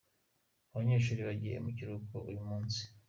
abanyeshuri 0.73 1.21
bagiye 1.27 1.57
mu 1.63 1.69
bihruko 1.77 2.15
uyu 2.29 2.41
munsi 2.47 2.81